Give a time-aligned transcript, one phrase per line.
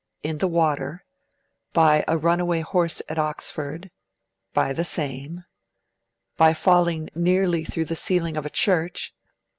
[0.23, 1.03] (2) In the water.
[1.73, 3.91] (3) By a runaway horse at Oxford.
[4.55, 5.45] (4) By the same.
[6.37, 9.13] (5) By falling nearly through the ceiling of a church.